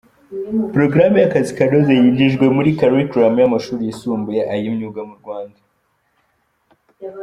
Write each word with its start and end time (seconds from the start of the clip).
Porogaramu 0.71 1.17
y’Akazi 1.19 1.51
kanoze 1.57 1.91
zinjijwe 1.99 2.45
muri 2.55 2.69
curriculum 2.79 3.33
y’amashuri 3.41 3.81
yisumbuye 3.87 4.41
ay’imyuga 4.53 5.01
mu 5.09 5.15
Rwanda. 5.21 5.59